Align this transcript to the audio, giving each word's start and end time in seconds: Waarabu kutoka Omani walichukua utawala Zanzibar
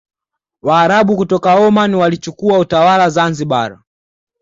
Waarabu 0.61 1.15
kutoka 1.17 1.55
Omani 1.55 1.95
walichukua 1.95 2.59
utawala 2.59 3.09
Zanzibar 3.09 3.79